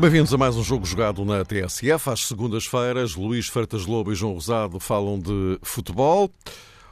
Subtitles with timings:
[0.00, 2.08] Bem-vindos a mais um jogo jogado na TSF.
[2.08, 6.30] Às segundas-feiras, Luís Freitas Lobo e João Rosado falam de futebol.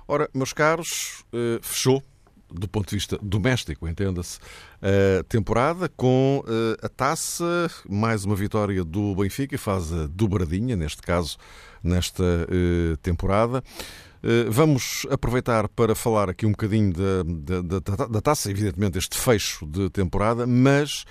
[0.07, 2.03] Ora, meus caros, eh, fechou,
[2.51, 4.39] do ponto de vista doméstico, entenda-se,
[4.81, 10.77] a temporada com eh, a taça, mais uma vitória do Benfica e faz a dobradinha,
[10.77, 11.37] neste caso,
[11.83, 13.63] nesta eh, temporada.
[14.51, 19.65] Vamos aproveitar para falar aqui um bocadinho da, da, da, da taça, evidentemente, este fecho
[19.65, 21.05] de temporada, mas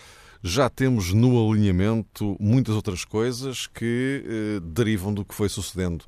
[0.43, 6.05] já temos no alinhamento muitas outras coisas que eh, derivam do que foi sucedendo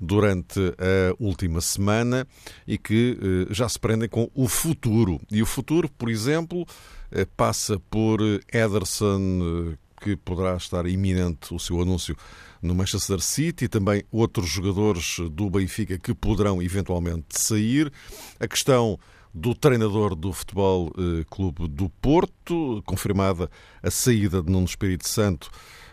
[0.00, 2.26] durante a última semana
[2.66, 5.20] e que eh, já se prendem com o futuro.
[5.30, 6.66] E o futuro, por exemplo,
[7.10, 8.20] eh, passa por
[8.52, 12.16] Ederson, eh, que poderá estar iminente o seu anúncio
[12.60, 17.90] no Manchester City, também outros jogadores do Benfica que poderão eventualmente sair.
[18.38, 18.98] A questão
[19.32, 20.92] do treinador do Futebol
[21.30, 23.50] Clube do Porto, confirmada
[23.82, 25.50] a saída de Nuno Espírito Santo.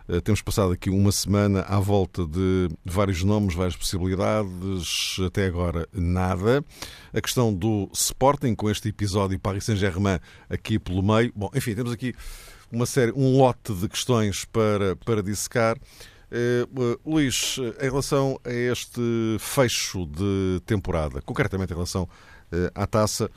[0.08, 5.88] Eh, temos passado aqui uma semana à volta de vários nomes, várias possibilidades, até agora
[5.94, 6.64] nada.
[7.14, 11.32] A questão do Sporting, com este episódio Paris Saint-Germain aqui pelo meio.
[11.36, 12.14] Bom, enfim, temos aqui
[12.72, 15.78] uma série, um lote de questões para, para dissecar.
[15.78, 22.10] Uh, Luís, em relação a este fecho de temporada, concretamente em relação
[22.52, 23.30] eh, à taça.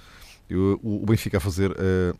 [0.49, 1.75] O Benfica a fazer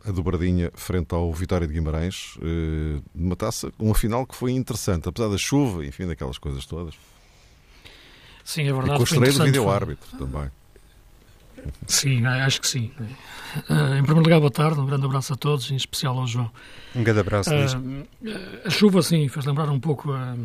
[0.05, 5.07] a, dobradinha frente ao Vitória de Guimarães, eh, numa taça, uma final que foi interessante,
[5.07, 6.93] apesar da chuva, enfim, daquelas coisas todas.
[8.43, 8.91] Sim, é verdade.
[8.91, 10.51] E com o estreia do vídeo-árbitro também.
[11.87, 12.91] Sim, acho que sim.
[13.69, 16.51] Uh, em primeiro lugar, boa tarde, um grande abraço a todos, em especial ao João.
[16.93, 17.75] Um grande abraço, Luís.
[18.65, 20.35] A chuva, sim, fez lembrar um pouco a,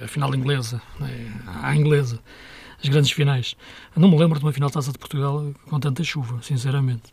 [0.00, 2.20] a final inglesa, né, a inglesa
[2.82, 3.56] as grandes finais.
[3.96, 7.12] Não me lembro de uma final de Taça de Portugal com tanta chuva, sinceramente.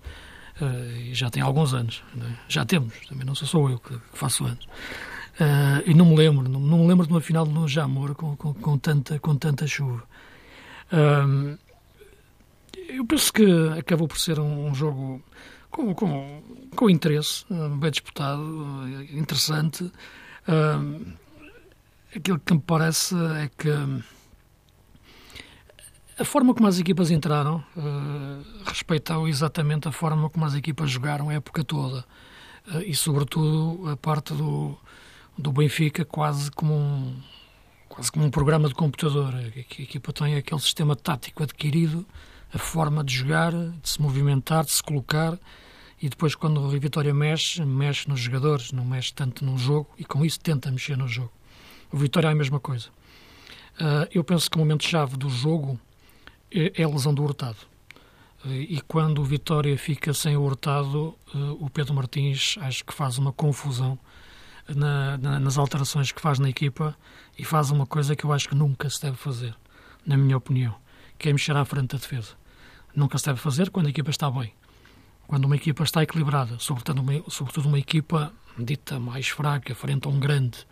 [0.60, 2.04] Uh, já tem alguns anos.
[2.20, 2.34] É?
[2.48, 4.66] Já temos, também não sou só eu que, que faço anos.
[4.66, 8.36] Uh, e não me lembro, não, não, me lembro de uma final no Jamor com,
[8.36, 10.04] com, com, tanta, com tanta chuva.
[10.92, 11.58] Uh,
[12.90, 13.46] eu penso que
[13.78, 15.22] acabou por ser um, um jogo
[15.70, 16.42] com, com,
[16.76, 17.46] com interesse,
[17.80, 18.42] bem disputado,
[19.14, 19.92] interessante.
[22.16, 23.70] aquilo que me parece é que
[26.20, 31.30] a forma como as equipas entraram uh, respeitou exatamente a forma como as equipas jogaram
[31.30, 32.06] a época toda.
[32.68, 34.78] Uh, e, sobretudo, a parte do,
[35.38, 37.16] do Benfica quase como um,
[37.88, 39.34] quase como um programa de computador.
[39.34, 42.06] A, a equipa tem aquele sistema tático adquirido,
[42.54, 45.40] a forma de jogar, de se movimentar, de se colocar.
[46.02, 50.04] E depois, quando o Vitória mexe, mexe nos jogadores, não mexe tanto no jogo e
[50.04, 51.32] com isso tenta mexer no jogo.
[51.92, 52.88] O Vitória é a mesma coisa.
[53.76, 55.80] Uh, eu penso que o momento-chave do jogo
[56.52, 57.58] é, é a lesão do Hurtado.
[58.46, 63.18] E quando o Vitória fica sem o Hurtado, eh, o Pedro Martins acho que faz
[63.18, 64.00] uma confusão
[64.74, 66.96] na, na, nas alterações que faz na equipa
[67.38, 69.54] e faz uma coisa que eu acho que nunca se deve fazer,
[70.06, 70.74] na minha opinião,
[71.18, 72.38] que é mexer à frente da defesa.
[72.96, 74.54] Nunca se deve fazer quando a equipa está bem.
[75.28, 80.10] Quando uma equipa está equilibrada, sobretudo uma, sobretudo uma equipa dita mais fraca, frente a
[80.10, 80.66] um grande,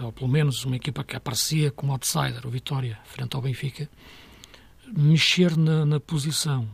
[0.00, 3.88] ou pelo menos uma equipa que aparecia como outsider, o Vitória, frente ao Benfica,
[4.86, 6.68] mexer na, na posição,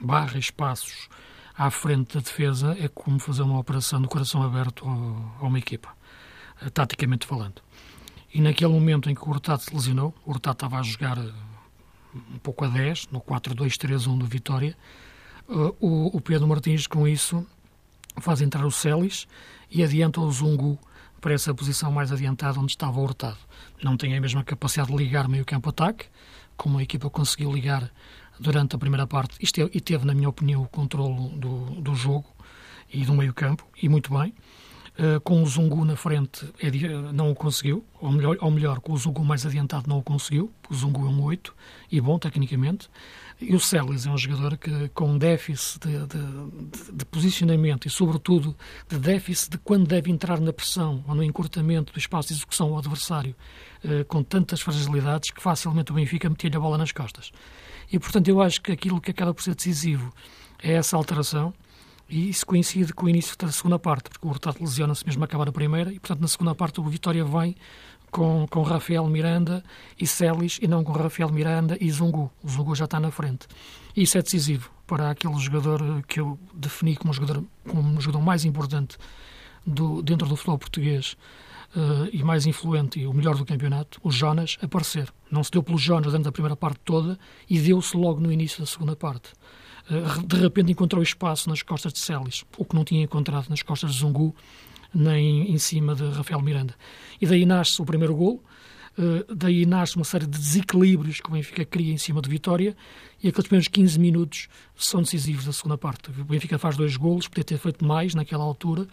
[0.00, 1.08] barra espaços
[1.56, 5.88] à frente da defesa, é como fazer uma operação do coração aberto a, uma equipa,
[6.62, 7.60] eh, taticamente falando.
[8.32, 11.32] E naquele momento em que o Hurtado se lesionou, o Hurtado estava a jogar eh,
[12.14, 14.76] um pouco a 10, no 4-2-3-1 do Vitória,
[15.48, 17.44] eh, o, o Pedro Martins, com isso,
[18.20, 19.26] faz entrar o Celis
[19.70, 20.78] e adianta o Zungu
[21.20, 23.38] para essa posição mais adiantada onde estava o Hurtado.
[23.82, 26.06] Não tem a mesma capacidade de ligar meio campo-ataque,
[26.58, 27.90] como a equipa conseguiu ligar
[28.38, 32.26] durante a primeira parte e teve, na minha opinião, o controle do, do jogo
[32.92, 34.34] e do meio campo, e muito bem.
[34.98, 38.92] Uh, com o Zungu na frente é, não o conseguiu, ou melhor, ou melhor, com
[38.92, 41.54] o Zungu mais adiantado não o conseguiu, o Zungu é um 8
[41.92, 42.90] e bom tecnicamente.
[43.40, 48.56] E o Celis é um jogador que, com déficit de, de, de, posicionamento e, sobretudo,
[48.88, 52.70] de déficit de quando deve entrar na pressão ou no encurtamento do espaço de execução
[52.70, 53.36] ao adversário,
[53.84, 57.30] eh, com tantas fragilidades que facilmente o Benfica metia-lhe a bola nas costas.
[57.92, 60.12] E, portanto, eu acho que aquilo que acaba por ser decisivo
[60.60, 61.54] é essa alteração
[62.08, 65.26] e isso coincide com o início da segunda parte, porque o Hurtado lesiona-se mesmo a
[65.26, 67.54] acabar a primeira e, portanto, na segunda parte o Vitória vem
[68.10, 69.62] com, com Rafael Miranda
[69.98, 72.30] e Celis e não com Rafael Miranda e Zungu.
[72.42, 73.46] O Zungu já está na frente.
[73.96, 78.96] Isso é decisivo, para aquele jogador que eu defini como jogador, como jogador mais importante
[79.66, 81.16] do, dentro do futebol português
[81.76, 85.12] uh, e mais influente e o melhor do campeonato, o Jonas, aparecer.
[85.30, 87.18] Não se deu pelo Jonas dentro da primeira parte toda
[87.48, 89.32] e deu-se logo no início da segunda parte.
[89.90, 93.62] Uh, de repente encontrou espaço nas costas de Celis, o que não tinha encontrado nas
[93.62, 94.34] costas de Zungu,
[94.94, 96.74] nem em cima de Rafael Miranda.
[97.20, 98.42] E daí nasce o primeiro gol,
[98.98, 102.76] uh, daí nasce uma série de desequilíbrios que o Benfica cria em cima do Vitória,
[103.22, 106.10] e aqueles primeiros 15 minutos são decisivos da segunda parte.
[106.10, 108.86] O Benfica faz dois golos, podia ter feito mais naquela altura,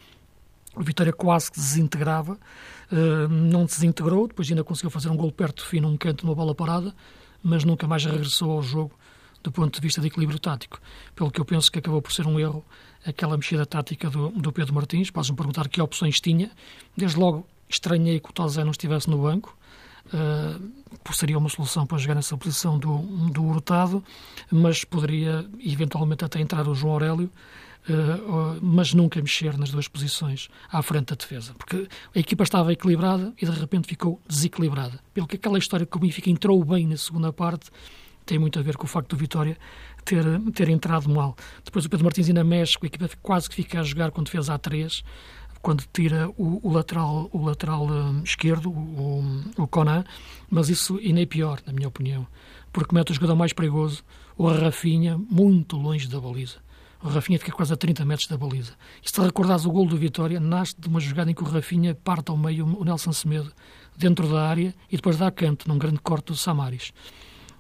[0.76, 2.34] o Vitória quase que desintegrava,
[2.92, 6.36] uh, não desintegrou, depois ainda conseguiu fazer um gol perto do fim num canto, numa
[6.36, 6.94] bola parada,
[7.42, 8.92] mas nunca mais regressou ao jogo
[9.46, 10.80] do ponto de vista de equilíbrio tático.
[11.16, 12.66] Pelo que eu penso que acabou por ser um erro
[13.06, 15.12] aquela mexida tática do, do Pedro Martins.
[15.12, 16.52] Podes-me perguntar que opções tinha.
[16.96, 19.57] Desde logo estranhei que o Tozé não estivesse no banco,
[20.07, 22.98] uh, seria uma solução para jogar nessa posição do,
[23.31, 24.04] do Hurtado,
[24.52, 27.31] mas poderia eventualmente até entrar o João Aurélio
[27.90, 32.72] uh, mas nunca mexer nas duas posições à frente da defesa, porque a equipa estava
[32.74, 35.00] equilibrada e de repente ficou desequilibrada.
[35.13, 37.69] Pelo que aquela história que o Benfica entrou bem na segunda parte
[38.25, 39.58] tem muito a ver com o facto do Vitória
[40.06, 40.24] ter,
[40.54, 41.36] ter entrado mal.
[41.63, 44.57] Depois o Pedro Martins ainda mexe, a equipa quase que fica a jogar com defesa
[44.57, 45.04] A3,
[45.62, 50.04] quando tira o, o lateral, o lateral um, esquerdo, o, o Conan,
[50.50, 52.28] mas isso ainda é pior, na minha opinião,
[52.72, 54.04] porque mete o jogador mais perigoso,
[54.38, 56.63] o Rafinha, muito longe da baliza.
[57.01, 58.74] O Rafinha fica quase a 30 metros da baliza.
[59.04, 61.96] E se recordares o gol do Vitória, nasce de uma jogada em que o Rafinha
[61.96, 63.51] parte ao meio o Nelson Semedo
[63.98, 66.92] dentro da área e depois dá canto num grande corte do Samaris.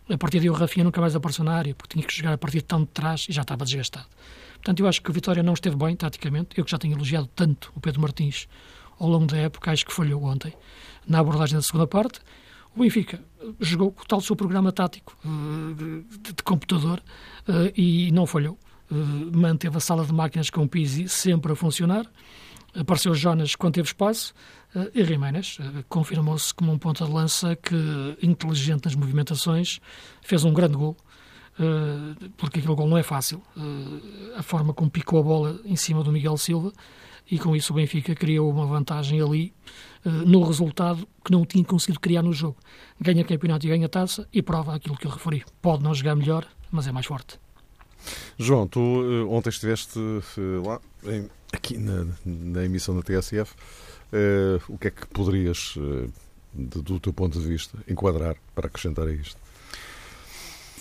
[0.07, 2.37] A partir daí o Rafinha nunca mais apareceu na área, porque tinha que jogar a
[2.37, 4.05] partir de tão de trás e já estava desgastado.
[4.53, 6.57] Portanto, eu acho que o Vitória não esteve bem, taticamente.
[6.57, 8.47] Eu que já tenho elogiado tanto o Pedro Martins
[8.99, 10.53] ao longo da época, acho que falhou ontem
[11.07, 12.19] na abordagem da segunda parte.
[12.75, 13.23] O Benfica
[13.59, 17.01] jogou com o tal seu programa tático eh, de, de computador
[17.47, 18.59] eh, e não falhou.
[18.91, 18.95] Eh,
[19.33, 22.05] manteve a sala de máquinas com o Pizzi sempre a funcionar.
[22.75, 24.33] Apareceu Jonas quando teve espaço
[24.75, 27.75] uh, e Jiménez uh, confirmou-se como um ponta de lança que,
[28.21, 29.79] inteligente nas movimentações,
[30.21, 30.97] fez um grande gol.
[31.57, 33.41] Uh, porque aquele gol não é fácil.
[34.35, 36.73] a forma como picou a bola em cima do Miguel Silva
[37.31, 39.53] e com isso o Benfica criou uma vantagem ali
[40.03, 42.57] no resultado que não tinha conseguido criar no jogo.
[42.99, 45.43] Ganha campeonato e ganha taça e prova aquilo que eu referi.
[45.61, 47.39] Pode não jogar melhor, mas é mais forte.
[48.37, 48.79] João, tu
[49.31, 49.97] ontem estiveste
[50.63, 53.53] lá, em, aqui na, na, emissão da TSF.
[54.13, 55.75] Uh, o que é que poderias,
[56.53, 59.37] de, do teu ponto de vista, enquadrar para acrescentar a isto?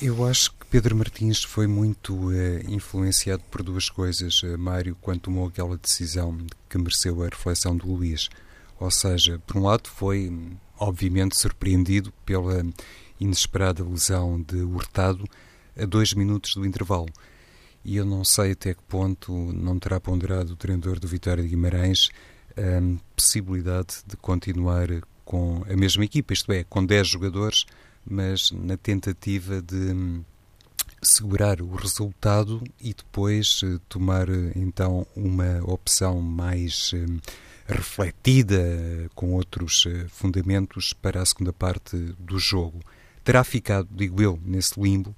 [0.02, 2.30] Eu acho que Pedro Martins foi muito
[2.68, 6.36] influenciado por duas coisas, Mário, quando tomou aquela decisão
[6.68, 8.28] que mereceu a reflexão do Luís.
[8.78, 10.32] Ou seja, por um lado, foi
[10.78, 12.64] obviamente surpreendido pela
[13.20, 15.24] inesperada lesão de Hurtado
[15.76, 17.08] a dois minutos do intervalo.
[17.84, 21.50] E eu não sei até que ponto não terá ponderado o treinador do Vitória de
[21.50, 22.10] Guimarães
[22.56, 24.88] a possibilidade de continuar
[25.24, 27.64] com a mesma equipa, isto é, com 10 jogadores,
[28.06, 30.22] mas na tentativa de
[31.02, 34.26] segurar o resultado e depois eh, tomar
[34.56, 37.06] então uma opção mais eh,
[37.66, 42.80] refletida, com outros eh, fundamentos para a segunda parte do jogo.
[43.22, 45.14] Terá ficado, digo eu, nesse limbo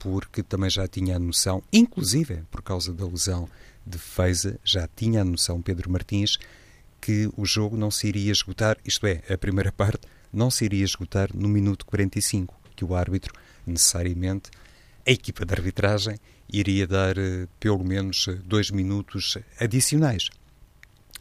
[0.00, 3.48] porque também já tinha a noção, inclusive por causa da lesão
[3.86, 6.38] de Feiza, já tinha a noção Pedro Martins
[7.00, 10.84] que o jogo não se iria esgotar, isto é, a primeira parte não se iria
[10.84, 13.32] esgotar no minuto 45, que o árbitro,
[13.66, 14.50] necessariamente,
[15.06, 16.18] a equipa de arbitragem,
[16.52, 20.28] iria dar uh, pelo menos uh, dois minutos adicionais.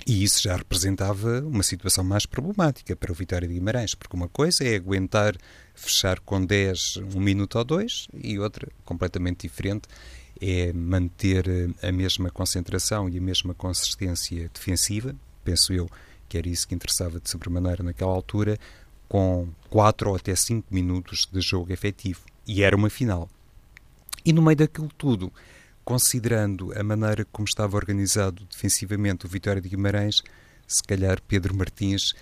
[0.06, 4.28] E isso já representava uma situação mais problemática para o Vitória de Guimarães, porque uma
[4.28, 5.36] coisa é aguentar
[5.80, 9.88] fechar com 10 um minuto ou dois, e outra, completamente diferente,
[10.42, 11.46] é manter
[11.82, 15.90] a mesma concentração e a mesma consistência defensiva, penso eu
[16.30, 18.58] que era isso que interessava de sobremaneira naquela altura,
[19.10, 22.22] com 4 ou até 5 minutos de jogo efetivo.
[22.48, 23.28] E era uma final.
[24.24, 25.34] E no meio daquilo tudo,
[25.84, 30.22] considerando a maneira como estava organizado defensivamente o Vitória de Guimarães,
[30.68, 32.14] se calhar Pedro Martins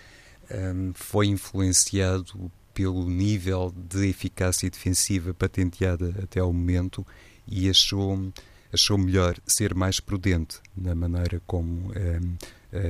[0.50, 7.04] um, foi influenciado pelo nível de eficácia defensiva patenteada até ao momento
[7.48, 8.32] e achou,
[8.72, 12.38] achou melhor ser mais prudente na maneira como um,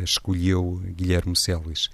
[0.03, 1.87] escolheu Guilherme Celis.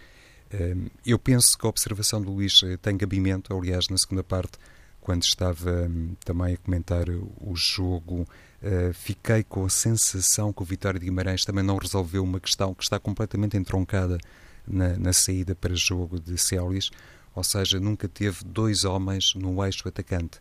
[0.52, 4.58] Um, eu penso que a observação do Luís tem cabimento, aliás, na segunda parte,
[5.00, 8.28] quando estava um, também a comentar o jogo
[8.64, 12.74] Uh, fiquei com a sensação que o Vitória de Guimarães também não resolveu uma questão
[12.74, 14.18] que está completamente entroncada
[14.66, 16.90] na, na saída para jogo de Célias,
[17.36, 20.40] ou seja, nunca teve dois homens no eixo atacante.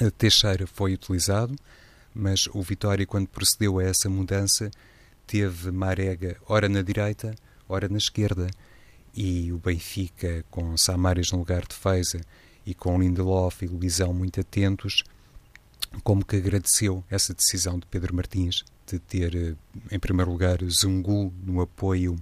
[0.00, 1.54] A Teixeira foi utilizado,
[2.14, 4.70] mas o Vitória, quando procedeu a essa mudança,
[5.26, 7.34] teve Marega ora na direita,
[7.68, 8.48] ora na esquerda.
[9.16, 12.20] E o Benfica, com Samaris no lugar de Feiza
[12.66, 15.04] e com Lindelof e Luizão muito atentos,
[16.02, 19.54] como que agradeceu essa decisão de Pedro Martins de ter, eh,
[19.90, 22.16] em primeiro lugar, Zungu no apoio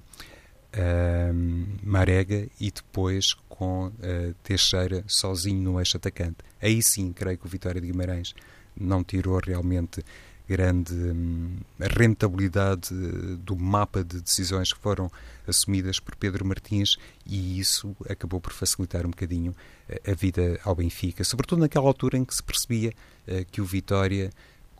[1.82, 6.38] Marega e depois com uh, Teixeira sozinho no eixo atacante.
[6.60, 8.34] Aí sim, creio que o Vitória de Guimarães
[8.76, 10.02] não tirou realmente
[10.48, 15.10] grande hum, rentabilidade eh, do mapa de decisões que foram
[15.46, 19.54] assumidas por Pedro Martins e isso acabou por facilitar um bocadinho
[19.88, 22.92] eh, a vida ao Benfica, sobretudo naquela altura em que se percebia
[23.26, 24.30] eh, que o Vitória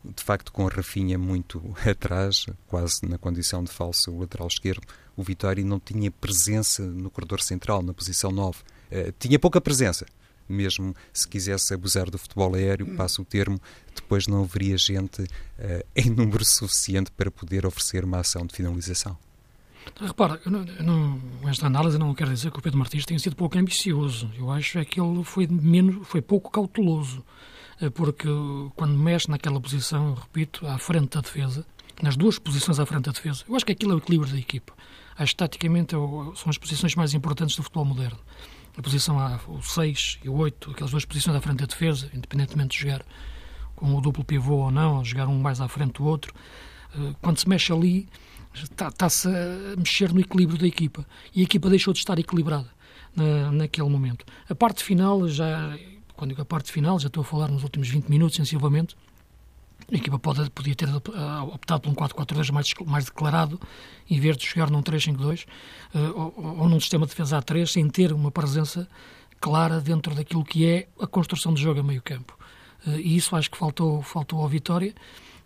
[0.05, 4.83] de facto com a Rafinha muito atrás, quase na condição de falso lateral esquerdo,
[5.17, 8.59] o Vitória não tinha presença no corredor central, na posição 9.
[9.19, 10.07] tinha pouca presença,
[10.49, 12.97] mesmo se quisesse abusar do futebol aéreo, hum.
[12.97, 13.61] passo o termo,
[13.95, 15.29] depois não haveria gente uh,
[15.95, 19.17] em número suficiente para poder oferecer uma ação de finalização.
[20.01, 23.19] Repara, eu não, eu não, esta análise não quer dizer que o Pedro Martins tenha
[23.19, 24.31] sido pouco ambicioso.
[24.39, 27.25] Eu acho é que ele foi, menos, foi pouco cauteloso, eh,
[27.95, 28.29] porque
[28.77, 31.67] quando mexe naquela posição, repito, à frente da defesa,
[32.03, 34.39] nas duas posições à frente da defesa, eu acho que aquilo é o equilíbrio da
[34.39, 34.73] equipa.
[35.17, 38.19] Acho que taticamente é são as posições mais importantes do futebol moderno
[38.77, 42.11] a posição A, o 6 e o 8, aquelas duas posições à frente da defesa,
[42.15, 43.05] independentemente de jogar
[43.77, 46.33] com o duplo pivô ou não, jogar um mais à frente do outro,
[46.95, 48.09] eh, quando se mexe ali,
[48.55, 51.07] está-se a mexer no equilíbrio da equipa.
[51.35, 52.71] E a equipa deixou de estar equilibrada
[53.15, 54.25] na, naquele momento.
[54.49, 55.77] A parte final, já,
[56.23, 58.95] quando digo a parte final, já estou a falar nos últimos 20 minutos, sensivelmente,
[59.91, 63.61] a equipa pode, podia ter optado por um 4-4-2 mais, mais declarado,
[64.09, 67.67] em vez de jogar num 3-5-2 uh, eh, ou, ou, num sistema de defesa A3,
[67.67, 68.89] sem ter uma presença
[69.41, 72.39] clara dentro daquilo que é a construção de jogo a meio campo.
[72.87, 74.95] Uh, e isso acho que faltou, faltou ao Vitória,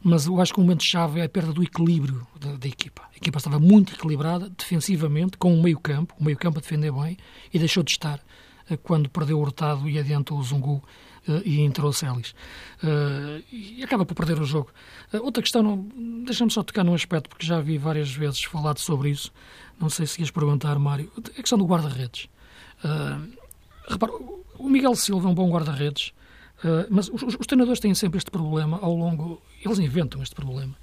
[0.04, 3.00] mas eu acho que o momento-chave é a perda do equilíbrio da, da, equipa.
[3.14, 6.92] A equipa estava muito equilibrada defensivamente, com o meio campo, o meio campo a defender
[6.92, 7.16] bem,
[7.50, 8.20] e deixou de estar
[8.82, 10.82] quando perdeu o Hurtado e adiantou o Zungu
[11.28, 12.34] uh, e entrou o Celis.
[12.82, 14.70] Uh, e acaba por perder o jogo.
[15.22, 15.86] Outra questão,
[16.24, 19.32] deixa-me só tocar num aspecto, porque já vi várias vezes falado sobre isso.
[19.78, 21.10] Não sei se ias perguntar, Mário.
[21.16, 22.28] A questão do guarda-redes.
[23.88, 24.12] repara,
[24.58, 26.12] o Miguel Silva é um bom guarda-redes,
[26.90, 29.40] mas os, os, treinadores têm sempre este problema ao longo.
[29.62, 30.74] Eles inventam este problema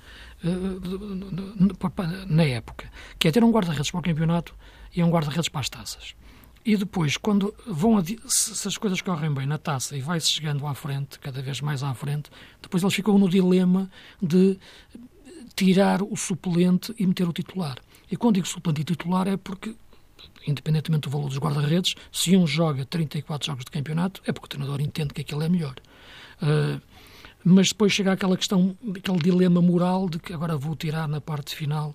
[2.28, 4.54] na época, que é ter um guarda-redes para o campeonato
[4.96, 6.16] e um guarda-redes para as taças.
[6.66, 10.74] E depois, quando vão se as coisas correm bem na taça e vai-se chegando à
[10.74, 12.30] frente, cada vez mais à frente,
[12.62, 13.92] depois eles ficam no dilema
[14.22, 14.58] de
[15.56, 17.78] tirar o suplente e meter o titular.
[18.10, 19.76] E quando digo suplente e titular é porque,
[20.48, 24.50] independentemente do valor dos guarda-redes, se um joga 34 jogos de campeonato, é porque o
[24.50, 25.76] treinador entende que aquele é melhor.
[26.42, 26.82] Uh,
[27.44, 31.56] mas depois chega aquela questão, aquele dilema moral de que agora vou tirar na parte
[31.56, 31.94] final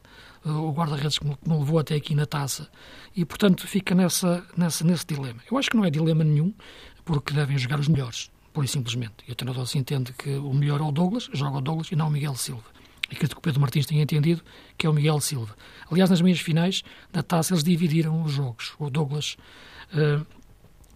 [0.51, 2.69] o guarda-redes que me levou até aqui na taça.
[3.15, 5.41] E, portanto, fica nessa, nessa, nesse dilema.
[5.51, 6.53] Eu acho que não é dilema nenhum,
[7.05, 9.17] porque devem jogar os melhores, por e simplesmente.
[9.27, 11.97] E o treinador se entende que o melhor é o Douglas, joga o Douglas e
[11.97, 12.65] não o Miguel Silva.
[13.11, 14.43] E acredito que o Pedro Martins tenha entendido
[14.77, 15.57] que é o Miguel Silva.
[15.91, 18.75] Aliás, nas meias finais da taça, eles dividiram os jogos.
[18.79, 19.37] O Douglas
[19.95, 20.27] uh,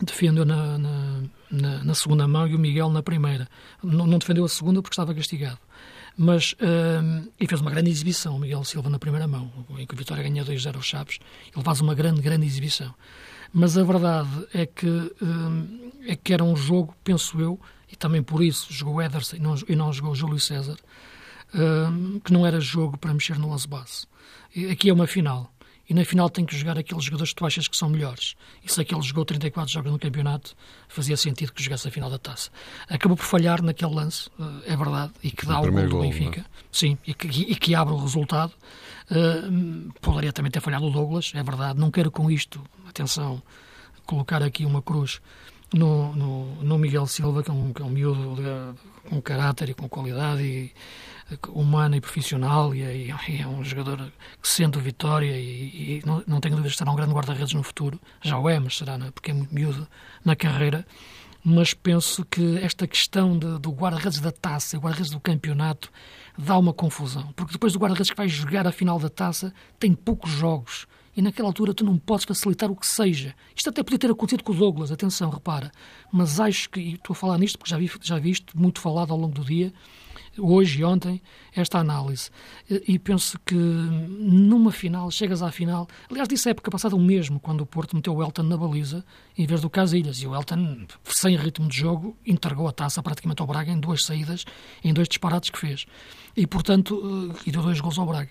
[0.05, 3.49] defendeu na, na, na, segunda mão e o Miguel na primeira.
[3.83, 5.59] Não defendeu a segunda porque estava castigado.
[6.17, 9.97] Mas, uh, e fez uma grande exibição, Miguel Silva, na primeira mão, em que o
[9.97, 11.19] Vitória ganha 2-0 aos Chaves.
[11.55, 12.95] Ele faz uma grande, grande exibição.
[13.53, 17.59] Mas a verdade é que, uh, é que era um jogo, penso eu,
[17.91, 20.77] e também por isso jogou Ederson e não, e não jogou Júlio César,
[21.55, 24.07] uh, que não era jogo para mexer no 11 base.
[24.71, 25.53] Aqui é uma final
[25.93, 28.35] e na final tem que jogar aqueles jogadores que tu achas que são melhores.
[28.65, 30.57] E se aquele jogou 34 jogos no campeonato,
[30.89, 32.49] fazia sentido que jogasse a final da taça.
[32.89, 36.39] Acabou por falhar naquele lance, eh, é verdade, e que dá o gol do Benfica.
[36.39, 36.47] Não?
[36.47, 36.51] É?
[36.73, 38.55] Sim, e que, e que, abre o resultado.
[39.11, 41.79] Uh, poderia também ter falhado o Douglas, é verdade.
[41.79, 43.43] Não quero com isto, atenção,
[44.07, 45.21] colocar aqui uma cruz
[45.75, 49.71] no, no, no Miguel Silva, que é um, que é um miúdo de, com caráter
[49.71, 50.73] e com qualidade e
[51.49, 56.03] humana e profissional e é, e é, um jogador que sente o Vitória e, e
[56.05, 58.01] não, não, tenho dúvidas que será um grande guarda-redes no futuro.
[58.21, 59.89] Já o é, mas será, porque é muito miúdo
[60.25, 60.87] na carreira.
[61.45, 65.91] Mas penso que esta questão de, do guarda-redes da taça, guarda-redes do campeonato,
[66.39, 67.33] dá uma confusão.
[67.35, 70.87] Porque depois do guarda-redes que vai jogar a final da taça, tem poucos jogos.
[71.17, 73.35] E naquela altura tu não podes facilitar o que seja.
[73.55, 75.71] Isto até podia ter acontecido com o Douglas, atenção, repara.
[76.11, 78.81] Mas acho que, e estou a falar nisto porque já vi, já vi isto muito
[78.81, 79.73] falado ao longo do dia,
[80.39, 81.21] hoje e ontem
[81.55, 82.31] esta análise.
[82.69, 85.87] E penso que numa final, chegas à final.
[86.11, 89.05] Aliás, disse a época passada o mesmo, quando o Porto meteu o Elton na baliza
[89.37, 90.19] em vez do Casilhas.
[90.19, 94.05] E o Elton, sem ritmo de jogo, entregou a taça praticamente ao Braga em duas
[94.05, 94.45] saídas,
[94.83, 95.87] em dois disparates que fez.
[96.37, 98.31] E, portanto, e deu dois gols ao Braga.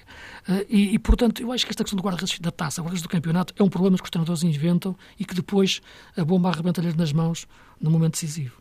[0.70, 3.54] E, e portanto, eu acho que esta questão do guarda-redes da taça, guarda-redes do campeonato,
[3.58, 5.82] é um problema que os treinadores inventam e que depois
[6.18, 7.48] a bomba arrebenta-lhes nas mãos
[7.80, 8.61] no momento decisivo.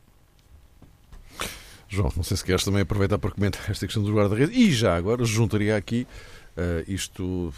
[1.90, 4.96] João, não sei se queres também aproveitar para comentar esta questão dos guarda-redes e já
[4.96, 6.06] agora juntaria aqui
[6.56, 7.52] uh, isto,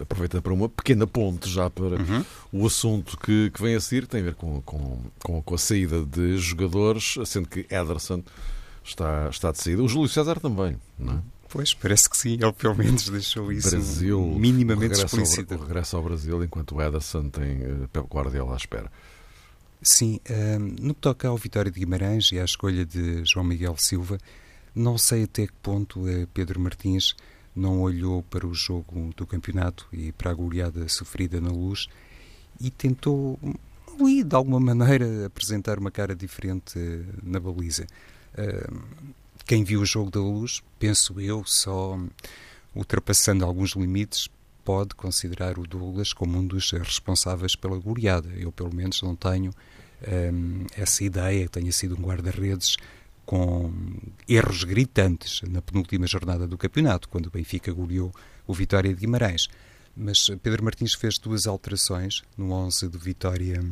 [0.00, 2.24] aproveita para uma pequena ponte já para uhum.
[2.52, 5.58] o assunto que, que vem a seguir, tem a ver com, com, com, com a
[5.58, 8.22] saída de jogadores, sendo que Ederson
[8.82, 9.82] está, está de saída.
[9.82, 11.18] O Júlio César também, não é?
[11.48, 12.34] Pois, parece que sim.
[12.34, 15.54] Ele pelo menos deixou isso Brasil, minimamente explícito.
[15.54, 18.90] Ao, regresso ao Brasil enquanto o Ederson tem uh, Guardiola à espera.
[19.82, 23.76] Sim, uh, no que toca ao Vitória de Guimarães e à escolha de João Miguel
[23.76, 24.18] Silva,
[24.74, 27.14] não sei até que ponto uh, Pedro Martins
[27.54, 31.88] não olhou para o jogo do campeonato e para a goleada sofrida na luz
[32.60, 33.38] e tentou,
[34.00, 37.86] ali, de alguma maneira, apresentar uma cara diferente uh, na baliza.
[39.46, 41.98] quem viu o jogo da luz, penso eu, só
[42.74, 44.28] ultrapassando alguns limites,
[44.66, 48.28] pode considerar o Douglas como um dos responsáveis pela goleada.
[48.36, 49.52] Eu, pelo menos, não tenho
[50.32, 52.76] um, essa ideia que tenha sido um guarda-redes
[53.24, 53.72] com
[54.28, 58.12] erros gritantes na penúltima jornada do campeonato, quando o Benfica goleou
[58.44, 59.46] o Vitória de Guimarães.
[59.96, 63.64] Mas Pedro Martins fez duas alterações no 11 do Vitória,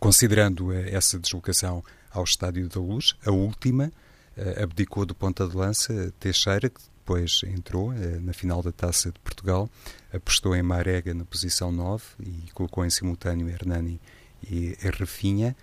[0.00, 3.14] considerando essa deslocação ao Estádio da Luz.
[3.24, 3.92] A última
[4.36, 9.10] eh, abdicou do ponta de lança Teixeira, que depois entrou eh, na final da Taça
[9.10, 9.68] de Portugal,
[10.12, 14.00] apostou em Marega na posição 9 e colocou em simultâneo Hernani
[14.48, 15.56] e Rafinha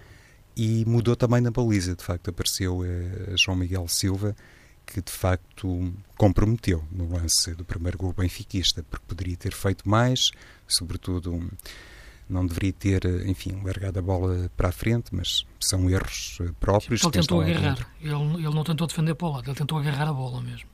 [0.58, 4.36] e mudou também na baliza, de facto apareceu eh, João Miguel Silva
[4.86, 10.32] que de facto comprometeu no lance do primeiro gol benfiquista, porque poderia ter feito mais,
[10.68, 11.50] sobretudo
[12.30, 17.02] não deveria ter, enfim, largado a bola para a frente, mas são erros eh, próprios.
[17.04, 20.14] Ele tentou agarrar, ele, ele não tentou defender para o lado, ele tentou agarrar a
[20.14, 20.68] bola mesmo.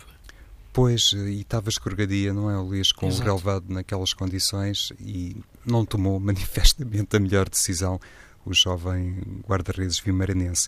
[0.73, 3.21] Pois, e estava escorregadia, não é, Luís, com Exato.
[3.21, 7.99] o relevado naquelas condições e não tomou manifestamente a melhor decisão
[8.43, 10.67] o jovem guarda-redes vimaranense.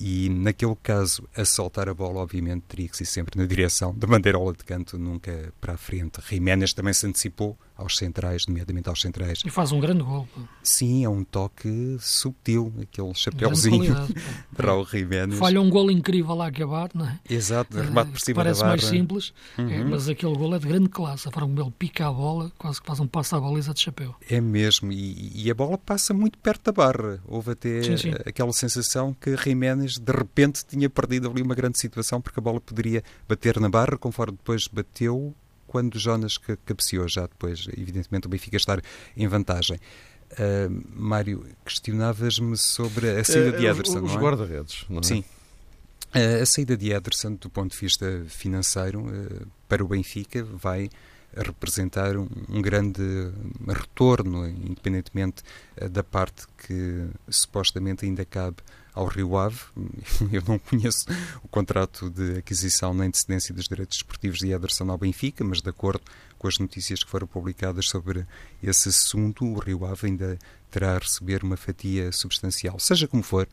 [0.00, 4.06] E naquele caso, a soltar a bola, obviamente, teria que ser sempre na direção da
[4.06, 6.18] bandeirola de canto, nunca para a frente.
[6.28, 9.40] Jiménez também se antecipou aos centrais, nomeadamente aos centrais.
[9.44, 10.28] E faz um grande gol.
[10.62, 13.94] Sim, é um toque subtil, aquele chapéuzinho
[14.54, 15.38] para o Jiménez.
[15.38, 17.18] Falha um gol incrível lá acabar, não é?
[17.28, 18.76] Exato, remate por cima Parece da barra.
[18.76, 19.70] mais simples, é, uhum.
[19.70, 21.28] é, mas aquele gol é de grande classe.
[21.28, 23.80] A forma como ele pica a bola, quase que faz um passo à baliza de
[23.80, 24.14] chapéu.
[24.28, 27.20] É mesmo, e, e a bola passa muito perto da barra.
[27.26, 28.12] Houve até sim, sim.
[28.26, 32.60] aquela sensação que Jiménez de repente tinha perdido ali uma grande situação porque a bola
[32.60, 35.34] poderia bater na barra, conforme depois bateu
[35.72, 38.82] quando Jonas cabeceou, já depois, evidentemente, o Benfica estar
[39.16, 39.78] em vantagem.
[40.32, 44.20] Uh, Mário, questionavas-me sobre a saída uh, de Ederson, os, os é?
[44.20, 45.02] guarda-redes, não é?
[45.02, 45.24] Sim.
[46.14, 49.06] Uh, a saída de Ederson, do ponto de vista financeiro,
[49.66, 50.90] para o Benfica, vai
[51.34, 53.02] representar um, um grande
[53.66, 55.42] retorno, independentemente
[55.90, 58.58] da parte que supostamente ainda cabe
[58.94, 59.60] ao Rio Ave.
[60.32, 61.06] Eu não conheço
[61.42, 65.60] o contrato de aquisição nem de cedência dos direitos esportivos de Ederson ao Benfica, mas
[65.60, 66.02] de acordo
[66.38, 68.26] com as notícias que foram publicadas sobre
[68.62, 70.38] esse assunto, o Rio Ave ainda
[70.70, 72.78] terá a receber uma fatia substancial.
[72.78, 73.48] Seja como for,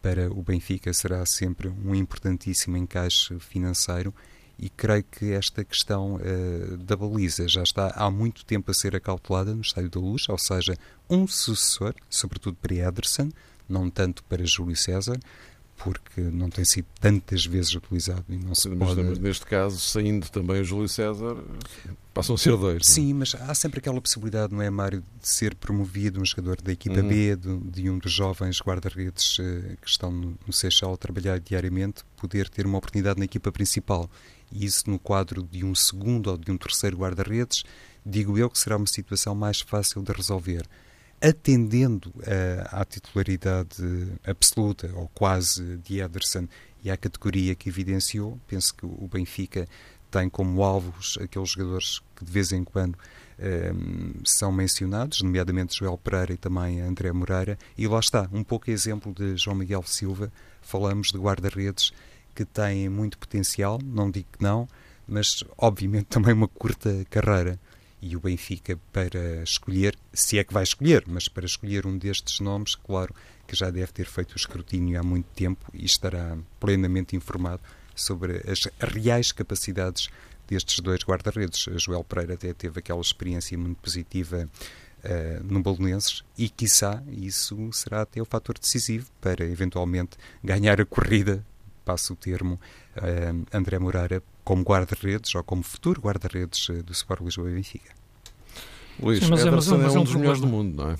[0.00, 4.14] para o Benfica será sempre um importantíssimo encaixe financeiro
[4.58, 8.96] e creio que esta questão uh, da baliza já está há muito tempo a ser
[8.96, 10.76] acautelada no Estádio da Luz, ou seja,
[11.08, 13.30] um sucessor, sobretudo para Ederson,
[13.68, 15.18] não tanto para Júlio César,
[15.78, 19.20] porque não tem sido tantas vezes utilizado e não se mas, pode...
[19.20, 21.36] Neste caso, saindo também o Júlio César,
[22.12, 22.82] passam a ser dois.
[22.82, 22.92] É?
[22.92, 26.72] Sim, mas há sempre aquela possibilidade, não é, Mário, de ser promovido um jogador da
[26.72, 27.08] equipa uhum.
[27.08, 31.38] B, de, de, um dos jovens guarda-redes uh, que estão no, no Seixal a trabalhar
[31.38, 34.10] diariamente, poder ter uma oportunidade na equipa principal.
[34.50, 37.62] E isso no quadro de um segundo ou de um terceiro guarda-redes,
[38.04, 40.66] digo eu que será uma situação mais fácil de resolver
[41.20, 42.12] atendendo
[42.70, 46.46] à titularidade absoluta ou quase de Ederson
[46.82, 49.66] e à categoria que evidenciou, penso que o Benfica
[50.10, 55.76] tem como alvos aqueles jogadores que de vez em quando um, ehm, são mencionados, nomeadamente
[55.76, 59.82] Joel Pereira e também André Moreira, e lá está, um pouco exemplo de João Miguel
[59.84, 61.92] Silva, falamos de guarda-redes
[62.34, 64.68] que têm muito potencial, não digo que não,
[65.06, 67.58] mas obviamente também uma curta carreira
[68.00, 72.40] e o Benfica para escolher, se é que vai escolher, mas para escolher um destes
[72.40, 73.14] nomes, claro
[73.46, 77.62] que já deve ter feito o escrutínio há muito tempo e estará plenamente informado
[77.94, 80.08] sobre as reais capacidades
[80.46, 81.66] destes dois guarda-redes.
[81.76, 84.48] Joel Pereira até teve aquela experiência muito positiva
[85.04, 90.86] uh, no Bolonenses e, quiçá, isso será até o fator decisivo para, eventualmente, ganhar a
[90.86, 91.44] corrida,
[91.84, 92.60] passo o termo,
[92.96, 97.90] uh, André Moreira como guarda-redes ou como futuro guarda-redes do Sport Lisboa e Benfica.
[98.98, 100.96] Luís, Sim, mas é, mas, é, mas é um, dos melhores do mundo, não é?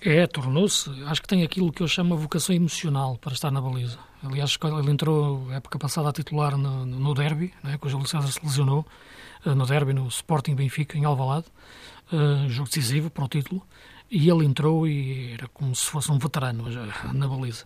[0.00, 0.88] É, tornou-se.
[1.04, 3.98] Acho que tem aquilo que eu chamo a vocação emocional para estar na baliza.
[4.24, 8.26] Aliás, ele entrou época passada a titular no, no derby, né, que o Júlio César
[8.32, 8.86] se lesionou,
[9.44, 11.44] eh, no derby, no Sporting Benfica, em Alvalade,
[12.10, 13.62] uh, jogo decisivo para o título,
[14.12, 17.64] e ele entrou e era como se fosse um veterano já, na baliza.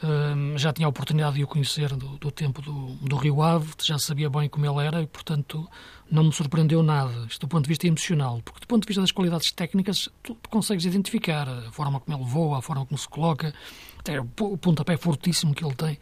[0.00, 3.72] Uh, já tinha a oportunidade de o conhecer do, do tempo do, do, Rio Ave,
[3.82, 5.68] já sabia bem como ele era e, portanto,
[6.08, 9.00] não me surpreendeu nada, isto do ponto de vista emocional, porque do ponto de vista
[9.00, 12.96] das qualidades técnicas, tu, tu consegues identificar a forma como ele voa, a forma como
[12.96, 13.52] se coloca,
[13.98, 15.98] até o pontapé fortíssimo que ele tem,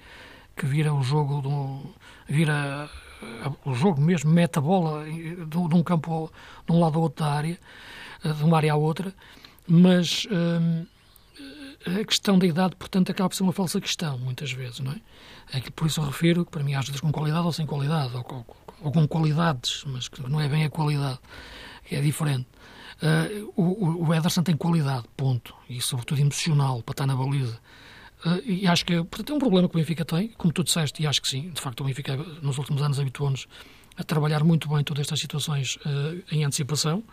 [0.54, 1.94] que vira o jogo, do,
[2.28, 2.90] vira
[3.64, 6.30] o jogo mesmo, mete a bola de, de um campo,
[6.66, 7.58] de um lado ao outro da área,
[8.22, 9.14] de uma área à outra,
[9.68, 10.86] mas hum,
[11.86, 15.00] a questão da idade, portanto, acaba por ser uma falsa questão, muitas vezes, não é?
[15.52, 17.66] é que, por isso eu refiro que, para mim, às vezes com qualidade ou sem
[17.66, 18.46] qualidade, ou, ou,
[18.82, 21.18] ou com qualidades, mas que não é bem a qualidade,
[21.90, 22.46] é diferente.
[22.96, 27.58] Uh, o, o Ederson tem qualidade, ponto, e sobretudo emocional, para estar na baliza.
[28.24, 31.02] Uh, e acho que portanto, é um problema que o Benfica tem, como tu disseste,
[31.02, 33.46] e acho que sim, de facto o Benfica nos últimos anos habituou-nos
[33.96, 37.04] a trabalhar muito bem todas estas situações uh, em antecipação,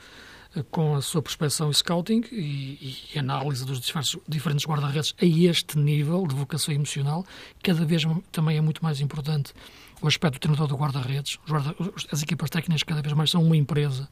[0.69, 3.81] com a sua prospeção e scouting e, e análise dos
[4.27, 7.25] diferentes guarda-redes a este nível de vocação emocional,
[7.61, 9.53] cada vez também é muito mais importante
[10.01, 11.39] o aspecto do treinador do guarda-redes.
[11.47, 11.75] Guarda
[12.11, 14.07] as equipas técnicas cada vez mais são uma empresa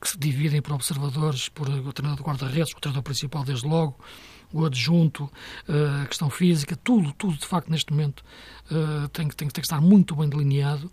[0.00, 3.98] que se dividem por observadores, por o treinador do guarda-redes, o treinador principal desde logo,
[4.52, 5.30] o adjunto,
[5.68, 8.24] eh, a questão física, tudo, tudo de facto neste momento
[8.70, 10.90] eh, tem, tem, tem que estar muito bem delineado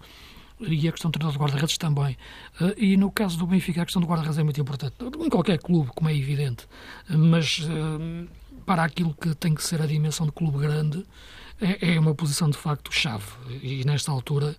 [0.67, 2.17] e a questão do treinador de guarda-redes também.
[2.61, 4.95] Eh, e no caso do Benfica, a questão do guarda-redes é muito importante.
[5.19, 6.67] Em qualquer clube, como é evidente.
[7.09, 7.61] Mas
[8.65, 11.05] para aquilo que tem que ser a dimensão de clube grande,
[11.61, 13.25] é, é uma posição de facto chave.
[13.61, 14.55] E nesta altura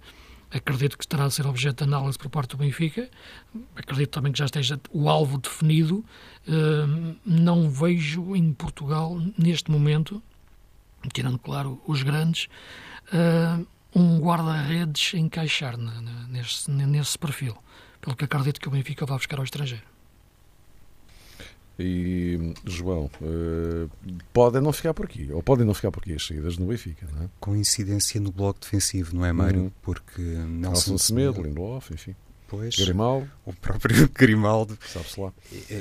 [0.50, 3.08] acredito que estará a ser objeto de análise por parte do Benfica.
[3.74, 6.04] Acredito também que já esteja o alvo definido.
[7.26, 10.22] Não vejo em Portugal, neste momento,
[11.12, 12.48] tirando, claro, os grandes,
[13.94, 15.76] um guarda-redes encaixar
[16.28, 17.56] nesse, nesse perfil.
[18.00, 19.84] Pelo que acredito que o Benfica vai buscar ao estrangeiro.
[21.78, 23.90] E, João, uh,
[24.32, 27.06] podem não ficar por aqui, ou podem não ficar por aqui as saídas no Benfica,
[27.12, 27.28] não é?
[27.40, 29.62] Coincidência no bloco defensivo, não é, Mário?
[29.62, 29.72] Uhum.
[29.82, 32.14] Porque Nelson, Nelson Semedo, Lindelof, enfim.
[32.46, 33.28] Pois, Grimaldo.
[33.44, 34.78] O próprio Grimaldo.
[34.86, 35.32] Sabe-se lá.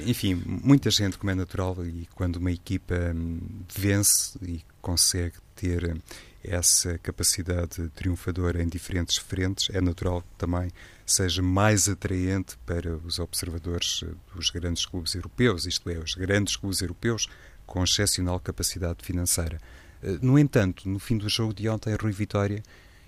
[0.07, 3.39] Enfim, muita gente, como é natural, e quando uma equipa hum,
[3.71, 5.95] vence e consegue ter
[6.43, 10.69] essa capacidade triunfadora em diferentes frentes, é natural que também
[11.05, 14.03] seja mais atraente para os observadores
[14.35, 17.27] dos grandes clubes europeus, isto é, os grandes clubes europeus
[17.65, 19.59] com excepcional capacidade financeira.
[20.01, 22.61] Eh, no entanto, no fim do jogo de ontem, Rui Vitória,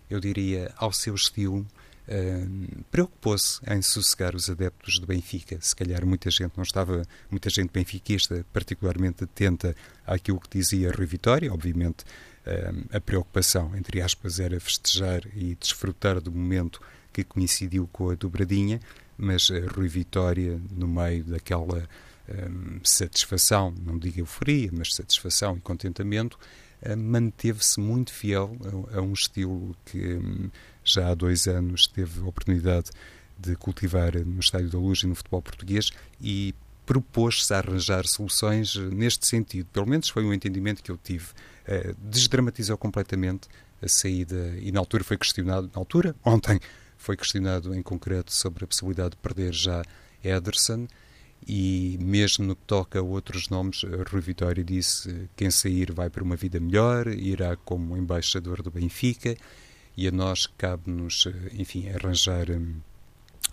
[0.10, 1.65] eu diria, ao seu estilo,
[2.08, 5.58] Uh, preocupou-se em sossegar os adeptos do Benfica.
[5.60, 11.08] Se calhar muita gente não estava, muita gente benfiquista, particularmente atenta àquilo que dizia Rui
[11.08, 11.52] Vitória.
[11.52, 12.06] Obviamente,
[12.91, 16.79] a preocupação, entre aspas, era festejar e desfrutar do momento
[17.12, 18.79] que coincidiu com a dobradinha,
[19.17, 21.88] mas Rui Vitória, no meio daquela
[22.84, 26.38] satisfação, não digo euforia, mas satisfação e contentamento,
[26.97, 28.55] manteve-se muito fiel
[28.91, 30.49] a, a, um estilo que um,
[30.84, 32.91] já há dois anos teve a oportunidade
[33.38, 36.53] de cultivar no Estádio da Luz e no futebol português e
[36.86, 39.67] propôs-se a arranjar soluções neste sentido.
[39.71, 41.26] Pelo menos foi um entendimento que eu tive.
[41.67, 43.48] Uh, desdramatizou completamente
[43.82, 46.60] a saída e na altura foi questionado, na altura, ontem,
[46.98, 49.84] foi questionado em concreto sobre a possibilidade de perder já
[50.24, 50.88] Ederson
[51.48, 56.24] e mesmo no que toca a outros nomes, Rui Vitória disse quem sair vai para
[56.24, 59.36] uma vida melhor, irá como embaixador do Benfica
[59.95, 62.76] e a nós cabe-nos, enfim, arranjar um,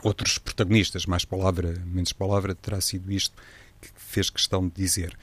[0.03, 3.35] outros protagonistas, mais palavra, menos palavra, terá sido isto
[3.81, 5.17] que fez questão de dizer.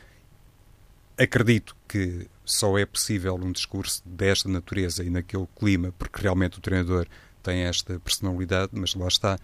[1.17, 6.61] Acredito que só é possível um discurso desta natureza e naquele clima, porque realmente o
[6.61, 7.07] treinador
[7.43, 9.37] tem esta personalidade, mas lá está,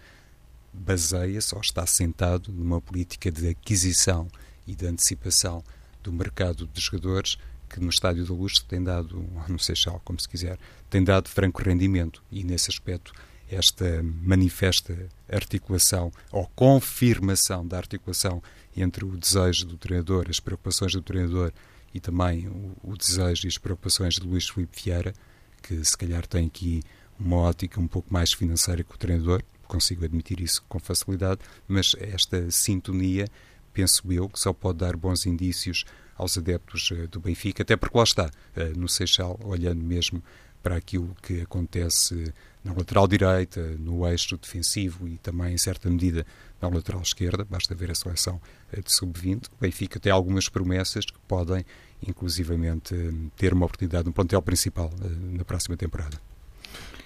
[0.72, 4.28] baseia-se ou está sentado numa política de aquisição
[4.66, 5.62] e de antecipação
[6.02, 7.36] do mercado de jogadores
[7.68, 11.62] que no Estádio da Luz tem dado, no Seixal, como se quiser, tem dado franco
[11.62, 13.12] rendimento e nesse aspecto
[13.50, 18.42] esta manifesta articulação ou confirmação da articulação
[18.76, 21.52] entre o desejo do treinador, as preocupações do treinador
[21.94, 25.14] e também o, o desejo e as preocupações de Luís Filipe Vieira,
[25.62, 26.82] que se calhar tem aqui
[27.18, 31.96] uma ótica um pouco mais financeira que o treinador, consigo admitir isso com facilidade, mas
[31.98, 33.26] esta sintonia,
[33.72, 35.84] penso eu, que só pode dar bons indícios
[36.16, 40.22] aos adeptos uh, do Benfica, até porque lá está, uh, no Seixal, olhando mesmo
[40.66, 46.26] para aquilo que acontece na lateral direita, no eixo defensivo e também, em certa medida,
[46.60, 48.40] na lateral esquerda, basta ver a seleção
[48.76, 49.46] uh, de sub-20.
[49.46, 51.64] O Benfica tem algumas promessas que podem,
[52.04, 52.96] inclusivamente,
[53.36, 54.90] ter uma oportunidade no plantel principal
[55.30, 56.20] na próxima temporada.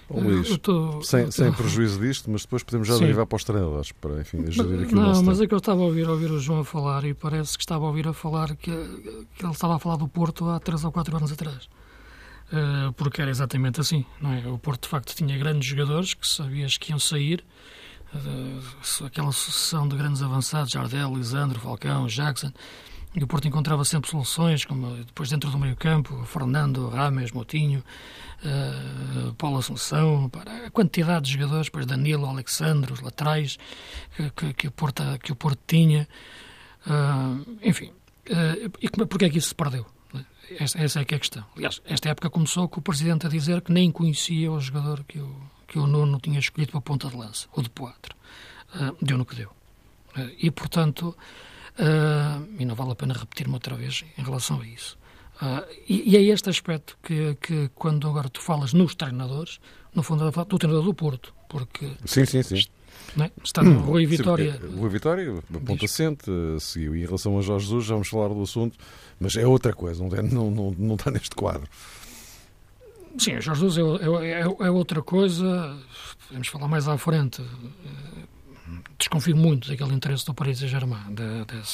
[0.09, 1.33] Bom, Luís, tô, sem, tô...
[1.33, 4.95] sem prejuízo disto, mas depois podemos já derivar para os treinadores, para enfim, gerir aqui
[4.95, 5.45] Não, o mas tempo.
[5.45, 7.63] é que eu estava a ouvir, a ouvir o João a falar e parece que
[7.63, 10.83] estava a ouvir a falar que, que ele estava a falar do Porto há 3
[10.83, 11.69] ou 4 anos atrás.
[12.53, 14.49] Uh, porque era exatamente assim, não é?
[14.49, 17.45] O Porto de facto tinha grandes jogadores que sabias que iam sair,
[18.13, 22.53] uh, aquela sucessão de grandes avançados, Jardel, Lisandro, Falcão, Jackson,
[23.15, 27.85] e o Porto encontrava sempre soluções, como depois dentro do meio campo, Fernando, Rames, Motinho,
[29.37, 33.59] Paulo Assunção, para a quantidade de jogadores, depois Danilo, Alexandre, os laterais
[34.37, 36.09] que, que, o, Porto, que o Porto tinha.
[37.65, 37.91] Enfim,
[38.81, 39.85] e porquê é que isso se perdeu?
[40.59, 41.45] Essa, essa é que é a questão.
[41.57, 45.19] Aliás, esta época começou com o Presidente a dizer que nem conhecia o jogador que
[45.19, 45.35] o,
[45.69, 48.15] que o Nuno tinha escolhido para a ponta de lança, o de Poitre.
[48.75, 49.53] Uh, deu no que deu.
[50.39, 51.17] e, portanto,
[51.81, 54.99] Uh, e não vale a pena repetir-me outra vez em relação a isso.
[55.41, 59.59] Uh, e, e, é este aspecto que, que, quando agora tu falas nos treinadores,
[59.95, 61.91] no fundo do treinador do Porto, porque...
[62.05, 62.63] Sim, sim, sim.
[63.19, 63.31] É?
[63.43, 64.53] Está no Rui Vitória...
[64.53, 65.35] Sim, Rui Vitória,
[65.67, 66.95] ponto assente, seguiu.
[66.95, 68.79] E em relação a Jorge Jesus, já vamos falar do assunto,
[69.19, 71.69] mas é outra coisa, não, é, não, não, não está neste quadro.
[73.19, 75.77] Sim, Jorge Jesus é, é, é, outra coisa,
[76.29, 77.43] podemos falar mais à frente
[78.99, 81.15] desconfio muito daquele interesse do Paris Saint-Germain.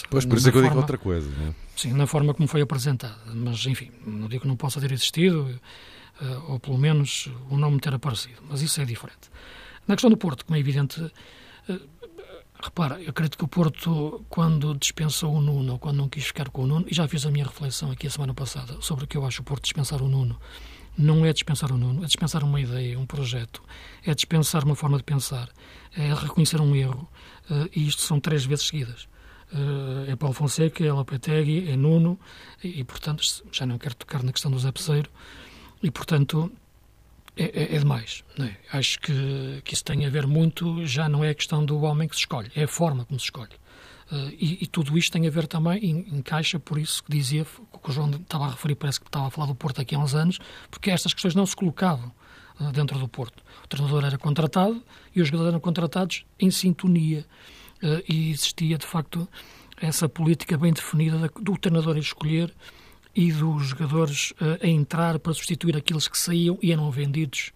[0.09, 1.29] Pois, por isso é que eu digo outra coisa.
[1.39, 1.55] Não é?
[1.77, 3.17] Sim, na forma como foi apresentada.
[3.35, 5.49] Mas, enfim, não digo que não possa ter existido,
[6.21, 8.41] eh, ou pelo menos o nome ter aparecido.
[8.49, 9.29] Mas isso é diferente.
[9.87, 11.01] Na questão do Porto, como é evidente,
[11.69, 11.81] eh,
[12.63, 16.63] repara, eu acredito que o Porto, quando dispensou o Nuno, quando não quis ficar com
[16.63, 19.17] o Nuno, e já fiz a minha reflexão aqui a semana passada sobre o que
[19.17, 20.39] eu acho o Porto dispensar o Nuno,
[20.99, 23.63] não é dispensar o Nuno, é dispensar uma ideia, um projeto,
[24.05, 25.51] é dispensar uma forma de pensar,
[25.97, 27.09] é reconhecer um erro,
[27.51, 29.09] uh, e isto são três vezes seguidas.
[29.53, 32.19] Uh, é Paulo Fonseca, é Lopetegui, é Nuno,
[32.65, 33.23] e, e, portanto,
[33.53, 35.11] já não quero tocar na questão do Zé Peseiro,
[35.83, 36.51] e portanto,
[37.37, 38.25] é, é, é demais.
[38.41, 38.77] É?
[38.77, 42.09] Acho que, que isso tem a ver muito, já não é a questão do homem
[42.09, 43.53] que se escolhe, é a forma como se escolhe.
[44.11, 47.91] Uh, e, e, tudo isto tem a ver também, encaixa por isso que dizia, que
[47.91, 50.15] o João estava a referir, parece que estava a falar do Porto aqui há uns
[50.15, 50.39] anos,
[50.71, 52.13] porque estas questões não se colocavam
[52.61, 53.43] uh, dentro do Porto.
[53.65, 54.81] O treinador era contratado
[55.15, 57.27] e os jogadores eram contratados em sintonia.
[57.83, 59.29] Uh, e existia, de facto,
[59.77, 62.55] essa política bem definida do treinador escolher
[63.17, 67.53] e dos jogadores a entrar para substituir aqueles que saíam e eram vendidos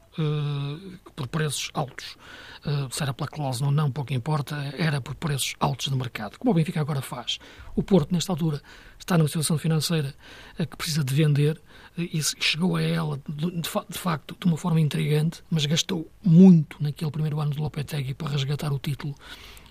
[1.14, 2.16] por preços altos.
[2.64, 6.38] Uh, se era pela cláusula ou não, pouco importa, era por preços altos de mercado,
[6.38, 7.38] como o Benfica agora faz.
[7.74, 8.60] O Porto, nesta altura,
[8.98, 10.14] está numa situação financeira
[10.58, 11.60] que precisa de vender
[11.96, 16.76] e chegou a ela, de, de, de, facto, de uma forma intrigante, mas gastou muito
[16.82, 19.14] naquele primeiro ano do Lopetegui para resgatar o título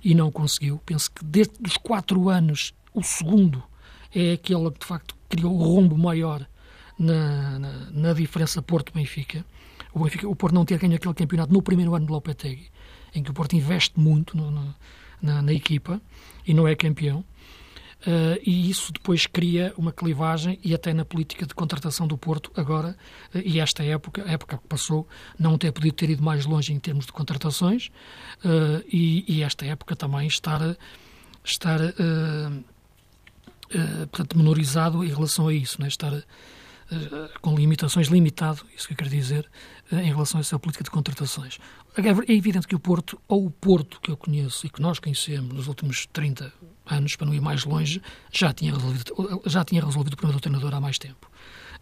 [0.04, 0.82] e não conseguiu.
[0.86, 3.64] Penso que desde os quatro anos, o segundo
[4.14, 6.46] é aquele que, de facto, criou o rombo maior
[6.98, 9.46] na, na, na diferença Porto-Benfica.
[9.94, 12.70] O, Benfica, o Porto não ter ganho aquele campeonato no primeiro ano de Lopetegui
[13.14, 14.76] em que o Porto investe muito no, no,
[15.22, 16.02] na, na, equipa
[16.46, 17.24] e não é campeão.
[18.02, 22.50] Uh, e isso depois cria uma clivagem e até na política de contratação do Porto
[22.56, 22.96] agora,
[23.36, 25.06] uh, e esta época, a época que passou,
[25.38, 27.88] não ter podido ter ido mais longe em termos de contratações,
[28.46, 30.78] uh, e, e, esta época também estar,
[31.44, 31.82] estar
[34.12, 35.88] portanto, menorizado em relação a isso, né?
[35.88, 36.12] estar
[37.42, 39.48] com limitações, limitado, isso que eu quero dizer,
[39.92, 41.60] em relação a essa política de contratações.
[41.96, 45.54] É evidente que o Porto, ou o Porto que eu conheço e que nós conhecemos
[45.54, 46.52] nos últimos 30
[46.88, 48.02] anos, para não ir mais longe,
[48.32, 51.30] já tinha resolvido, já tinha resolvido o problema do treinador há mais tempo.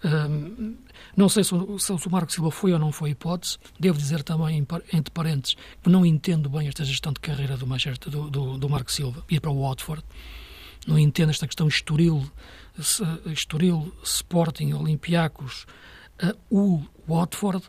[0.03, 0.75] Um,
[1.15, 3.57] não sei se o, se o Marco Silva foi ou não foi hipótese.
[3.79, 4.57] Devo dizer também,
[4.93, 8.69] entre parênteses, que não entendo bem esta gestão de carreira do Manchester, do, do, do
[8.69, 10.03] Marco Silva, ir para o Watford.
[10.87, 12.25] Não entendo esta questão Estoril,
[13.25, 15.65] Estoril Sporting, Olympiacos,
[16.49, 17.63] o Watford.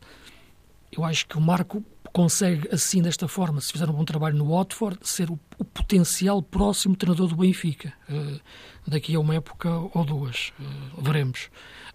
[0.93, 4.51] Eu acho que o Marco consegue, assim, desta forma, se fizer um bom trabalho no
[4.51, 7.93] Watford, ser o, o potencial próximo treinador do Benfica.
[8.09, 8.41] Uh,
[8.87, 11.51] daqui a uma época ou duas, uh, veremos.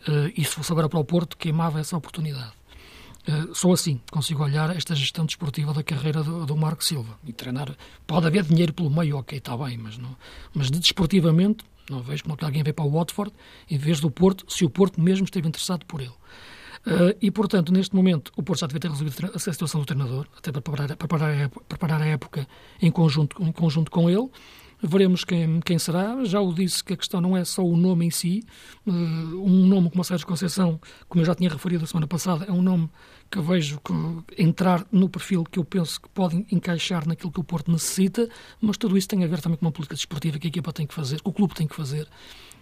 [0.07, 2.53] Uh, e se fosse agora para o Porto, queimava essa oportunidade.
[3.27, 7.31] Uh, só assim consigo olhar esta gestão desportiva da carreira do, do, Marco Silva e
[7.31, 7.73] treinar.
[8.05, 10.15] Pode haver dinheiro pelo meio, ok, está bem, mas, não,
[10.53, 13.33] mas de desportivamente não vejo como que alguém vem para o Watford
[13.69, 16.13] em vez do Porto, se o Porto mesmo esteve interessado por ele.
[16.86, 20.27] Uh, e, portanto, neste momento, o Porto já devia ter resolvido a situação do treinador,
[20.38, 22.45] até para preparar, preparar, preparar a época
[22.81, 24.29] em conjunto, em conjunto com ele.
[24.86, 26.26] Veremos quem, quem será.
[26.26, 28.43] Já o disse que a questão não é só o nome em si.
[28.86, 32.43] Uh, um nome como o Sérgio Conceição, como eu já tinha referido a semana passada,
[32.46, 32.89] é um nome
[33.32, 37.43] que vejo que entrar no perfil que eu penso que pode encaixar naquilo que o
[37.43, 38.28] Porto necessita,
[38.60, 40.86] mas tudo isso tem a ver também com uma política desportiva que a equipa tem
[40.86, 42.06] que fazer, que o clube tem que fazer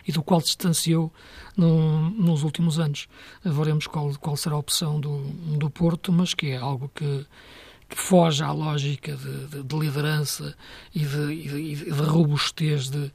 [0.08, 1.12] e do qual distanciou
[1.58, 3.08] no, nos últimos anos.
[3.44, 5.24] Veremos qual, qual será a opção do,
[5.58, 7.26] do Porto, mas que é algo que,
[7.92, 10.56] que foge à lógica de, de, de liderança
[10.96, 13.12] e de, e de, robustez de,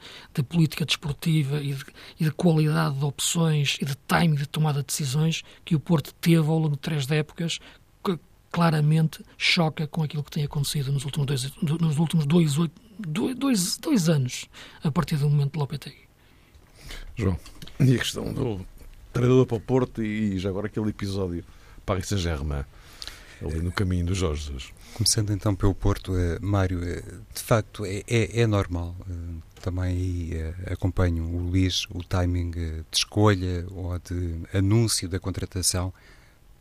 [0.50, 1.74] política desportiva e,
[2.20, 6.12] e de, qualidade de opções e de timing de tomada de decisões que o Porto
[6.20, 7.58] teve ao longo de três épocas,
[8.04, 8.18] que
[8.52, 12.56] claramente choca com aquilo que tem acontecido nos últimos dois, nos últimos dois,
[12.98, 14.44] dois, dois anos,
[14.84, 16.06] a partir do momento de Lopetegui.
[17.16, 17.40] João,
[17.80, 18.60] e a questão do
[19.10, 21.42] treinador para o Porto e já agora aquele episódio
[21.86, 22.64] Paris Saint-Germain,
[23.42, 24.72] ali no caminho dos Jorge.
[24.94, 27.02] Começando então pelo Porto, eh, Mário, eh,
[27.34, 28.96] de facto é, é, é normal.
[29.08, 29.12] Eh,
[29.60, 30.30] também
[30.70, 35.92] acompanho o Luís, o timing de escolha ou de anúncio da contratação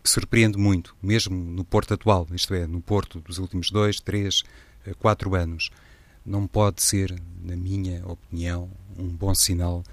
[0.03, 4.43] surpreende muito, mesmo no Porto atual, isto é, no Porto dos últimos dois, três,
[4.97, 5.69] quatro anos.
[6.25, 9.83] Não pode ser, na minha opinião, um bom sinal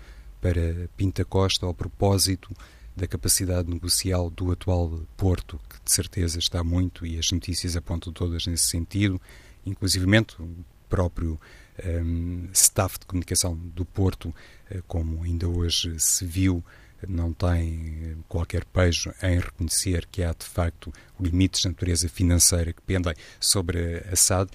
[0.41, 2.51] para Pinta Costa ao propósito
[2.95, 8.13] da capacidade negocial do atual Porto, que de certeza está muito e as notícias apontam
[8.13, 9.21] todas nesse sentido,
[9.65, 11.41] inclusivamente o próprio
[11.85, 14.35] um, staff de comunicação do Porto,
[14.71, 16.63] eh, como ainda hoje se viu,
[17.09, 22.83] não tem qualquer pejo em reconhecer que há de facto limites de natureza financeira que
[22.83, 24.51] pendem sobre a SAD.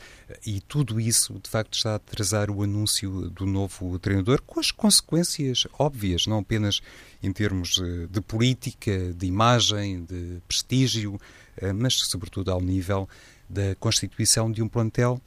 [0.45, 4.71] E tudo isso de facto está a atrasar o anúncio do novo treinador com as
[4.71, 6.81] consequências óbvias, não apenas
[7.21, 11.19] em termos eh, de política, de imagem, de prestígio,
[11.57, 13.07] eh, mas sobretudo ao nível
[13.49, 15.19] da constituição de um plantel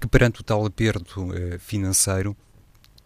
[0.00, 2.36] que perante o tal aperto eh, financeiro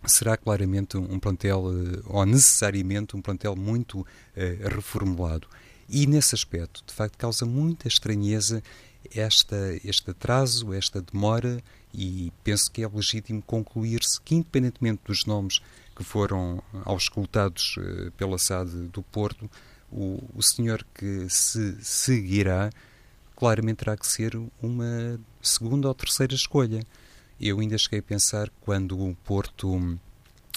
[0.04, 4.06] será claramente um plantel, eh, ou necessariamente um plantel muito
[4.36, 5.48] eh, reformulado.
[5.88, 8.62] E nesse aspecto, de facto, causa muita estranheza
[9.14, 15.60] esta, este atraso, esta demora, e penso que é legítimo concluir-se que, independentemente dos nomes
[15.96, 19.50] que foram auscultados uh, pela SAD do Porto,
[19.90, 22.70] o, o senhor que se seguirá
[23.34, 26.82] claramente terá que ser uma segunda ou terceira escolha.
[27.40, 29.78] Eu ainda cheguei a pensar quando o Porto,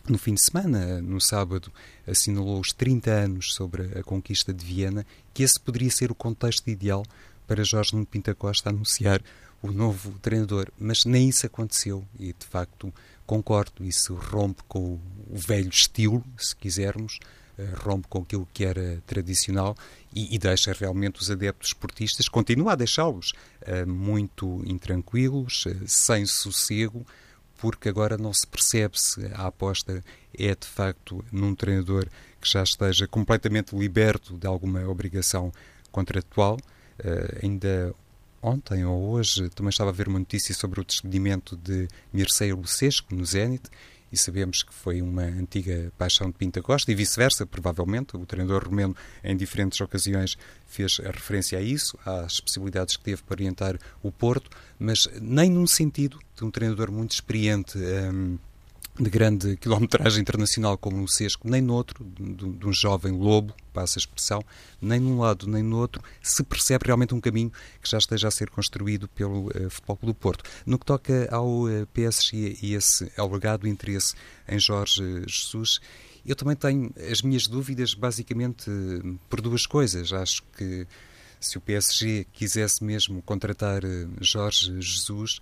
[0.10, 1.72] no fim de semana, no sábado,
[2.08, 6.68] assinalou os 30 anos sobre a conquista de Viena, que esse poderia ser o contexto
[6.70, 7.06] ideal
[7.48, 9.22] para Jorge Nuno Pinta Costa anunciar
[9.62, 10.70] o novo treinador.
[10.80, 12.92] Mas nem isso aconteceu e, de facto,
[13.28, 17.20] concordo, isso rompe com o velho estilo, se quisermos,
[17.84, 19.76] rompe com aquilo que era tradicional
[20.14, 26.26] e, e deixa realmente os adeptos esportistas, continua a deixá-los uh, muito intranquilos, uh, sem
[26.26, 27.06] sossego,
[27.58, 30.04] porque agora não se percebe se a aposta
[30.38, 32.08] é de facto num treinador
[32.40, 35.52] que já esteja completamente liberto de alguma obrigação
[35.92, 36.58] contratual.
[37.00, 37.94] Uh, ainda
[38.42, 43.16] ontem ou hoje também estava a ver uma notícia sobre o despedimento de Mircea Lucescu
[43.16, 43.70] no Zenit
[44.12, 48.16] e sabemos que foi uma antiga paixão de Pinta Costa e vice-versa, provavelmente.
[48.18, 53.22] O treinador romeno, em diferentes ocasiões, fez a referência a isso, às possibilidades que teve
[53.24, 57.78] para orientar o Porto, mas nem num sentido de um treinador muito experiente.
[57.78, 58.38] Um,
[59.00, 63.54] de grande quilometragem internacional como o Sesco, nem no outro, de, de, um jovem lobo,
[63.74, 64.44] passa a expressão,
[64.82, 67.52] nem num lado nem no outro, se percebe realmente um caminho
[67.82, 70.44] que já esteja a ser construído pelo uh, Futebol Clube do Porto.
[70.66, 74.14] No que toca ao uh, eh, PSG e esse alegado interesse
[74.48, 75.80] em Jorge Jesus,
[76.26, 78.70] eu também tenho as minhas dúvidas basicamente
[79.30, 80.12] por duas coisas.
[80.14, 80.86] Acho que
[81.40, 83.82] se o PSG quisesse mesmo contratar
[84.20, 85.40] Jorge Jesus,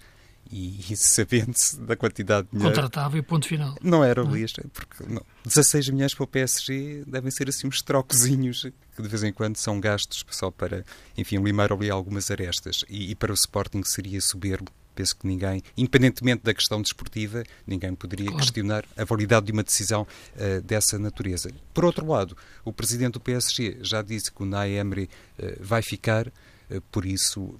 [0.51, 2.75] e, e sabendo-se da quantidade de dinheiro.
[2.75, 3.75] Contratava e ponto final.
[3.81, 7.81] Não era o lixo, porque não, 16 milhões para o PSG devem ser assim uns
[7.81, 10.83] trocozinhos que de vez em quando são gastos só para,
[11.17, 12.83] enfim, limar ali algumas arestas.
[12.89, 17.95] E, e para o Sporting seria soberbo penso que ninguém, independentemente da questão desportiva, ninguém
[17.95, 18.41] poderia claro.
[18.41, 21.49] questionar a validade de uma decisão uh, dessa natureza.
[21.73, 22.35] Por outro lado,
[22.65, 25.09] o presidente do PSG já disse que o Nay Emery
[25.39, 27.57] uh, vai ficar, uh, por isso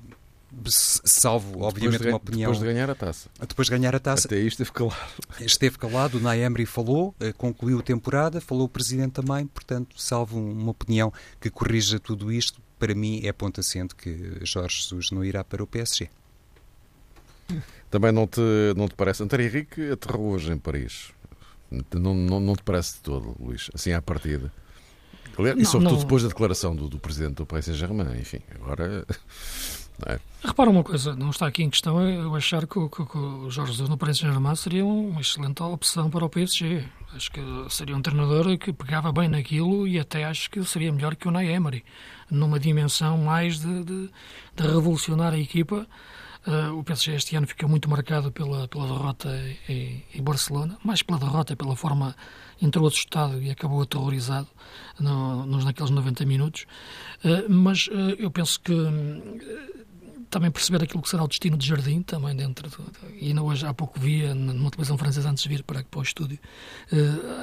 [0.66, 2.52] salvo, obviamente, de, uma opinião.
[2.52, 3.30] Depois de ganhar a taça.
[3.40, 4.28] Depois de ganhar a taça.
[4.28, 4.98] Até aí esteve calado.
[5.40, 10.40] Esteve calado, o Naemri falou, eh, concluiu a temporada, falou o Presidente também, portanto, salvo
[10.40, 15.24] uma opinião que corrija tudo isto, para mim é ponto assente que Jorge Jesus não
[15.24, 16.10] irá para o PSG.
[17.90, 18.42] Também não te,
[18.78, 19.24] não te parece?
[19.24, 21.12] António Henrique aterrou hoje em Paris.
[21.94, 24.52] Não, não, não te parece de todo, Luís, assim à partida?
[25.58, 25.98] E sobretudo não...
[25.98, 29.06] depois da declaração do, do presidente do Paris Saint-Germain, enfim, agora.
[30.06, 30.20] É?
[30.44, 33.74] Repara uma coisa, não está aqui em questão eu achar que, que, que o Jorge
[33.74, 36.86] Jesus no Paris Saint-Germain seria uma excelente opção para o PSG.
[37.14, 41.16] Acho que seria um treinador que pegava bem naquilo e até acho que seria melhor
[41.16, 41.84] que o Nay Emery,
[42.32, 44.10] numa dimensão mais de, de,
[44.56, 45.86] de revolucionar a equipa
[46.48, 49.30] Uh, o PSG este ano fica muito marcado pela, pela derrota
[49.68, 52.16] em, em, Barcelona, mais pela derrota, pela forma
[52.62, 54.48] entrou assustado e acabou aterrorizado
[54.98, 56.66] no, nos naqueles 90 minutos.
[57.26, 58.74] Uh, mas uh, eu penso que
[60.30, 62.70] também perceber aquilo que será o destino de Jardim, também dentro.
[62.70, 62.86] Do,
[63.20, 66.04] e ainda hoje há pouco via numa televisão francesa antes de vir para, para o
[66.04, 66.40] estúdio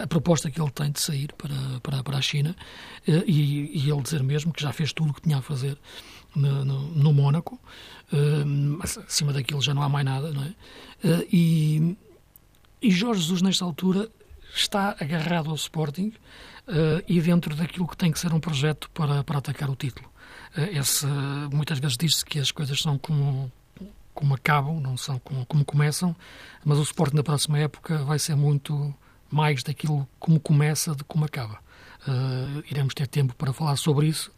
[0.03, 2.55] a proposta que ele tem de sair para, para, para a China
[3.07, 5.77] e, e ele dizer mesmo que já fez tudo o que tinha a fazer
[6.35, 7.59] no, no, no Mónaco,
[8.13, 10.55] uh, acima daquilo já não há mais nada, não é?
[11.33, 11.97] E,
[12.81, 14.09] e Jorge Jesus, nesta altura,
[14.55, 16.13] está agarrado ao Sporting
[17.07, 20.11] e dentro daquilo que tem que ser um projeto para, para atacar o título.
[20.73, 21.07] Esse,
[21.53, 23.51] muitas vezes diz-se que as coisas são como,
[24.15, 26.17] como acabam, não são como, como começam,
[26.65, 28.95] mas o Sporting na próxima época vai ser muito
[29.31, 31.59] mais daquilo como começa de como acaba.
[32.09, 34.33] Uh, iremos ter tempo para falar sobre isso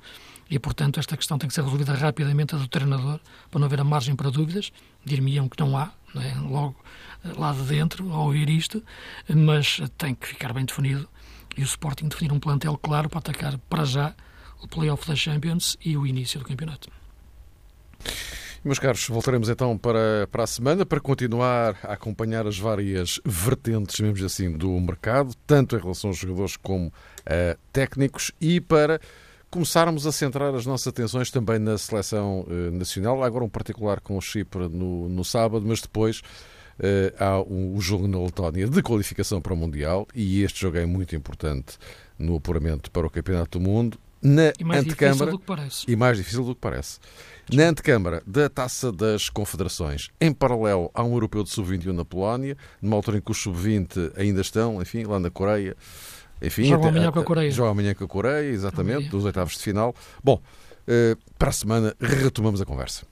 [0.50, 3.84] e, portanto, esta questão tem que ser resolvida rapidamente do treinador, para não haver a
[3.84, 4.72] margem para dúvidas.
[5.04, 6.34] Dir-me-ão que não há, não é?
[6.34, 6.76] logo
[7.24, 8.82] eh, lá de dentro, ao ouvir isto,
[9.28, 11.08] mas tem que ficar bem definido
[11.56, 14.14] e o Sporting definir um plantel claro para atacar para já
[14.60, 16.90] o Playoff da Champions e o início do campeonato.
[18.64, 24.00] Meus caros, voltaremos então para, para a semana para continuar a acompanhar as várias vertentes,
[24.00, 26.92] mesmo assim, do mercado, tanto em relação aos jogadores como
[27.24, 29.00] a técnicos, e para
[29.50, 34.16] começarmos a centrar as nossas atenções também na seleção uh, nacional, agora um particular com
[34.16, 38.82] o Chipre no, no sábado, mas depois uh, há o, o, jogo na Letónia de
[38.82, 41.78] qualificação para o Mundial e este jogo é muito importante
[42.18, 43.98] no apuramento para o Campeonato do Mundo.
[44.22, 45.84] Na e mais antecâmara, difícil do que parece.
[45.90, 46.98] E mais difícil do que parece.
[47.52, 52.56] Na antecâmara da Taça das Confederações, em paralelo há um europeu de sub-21 na Polónia,
[52.82, 55.76] numa altura em que os sub-20 ainda estão, enfim, lá na Coreia.
[56.42, 57.50] Enfim, joga amanhã com a Coreia.
[57.50, 59.10] Joga amanhã com a Coreia, exatamente, amanhã.
[59.10, 59.94] dos oitavos de final.
[60.22, 60.40] Bom,
[60.86, 63.06] eh, para a semana retomamos a conversa.